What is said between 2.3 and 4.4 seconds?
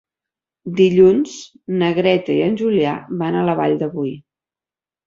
i en Julià van a la Vall de Boí.